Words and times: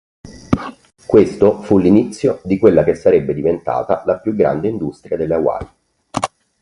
Questo 1.05 1.61
fu 1.61 1.77
l'inizio 1.77 2.41
di 2.43 2.57
quella 2.57 2.83
che 2.83 2.95
sarebbe 2.95 3.35
diventata 3.35 4.01
la 4.07 4.17
più 4.17 4.33
grande 4.33 4.67
industria 4.67 5.15
delle 5.15 5.35
Hawaii. 5.35 5.67